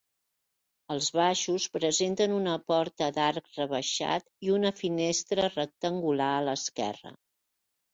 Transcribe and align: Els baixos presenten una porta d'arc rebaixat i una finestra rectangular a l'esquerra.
Els 0.95 1.09
baixos 1.17 1.67
presenten 1.75 2.33
una 2.39 2.57
porta 2.73 3.11
d'arc 3.19 3.53
rebaixat 3.61 4.29
i 4.49 4.53
una 4.59 4.75
finestra 4.83 5.55
rectangular 5.55 6.37
a 6.37 6.45
l'esquerra. 6.51 7.19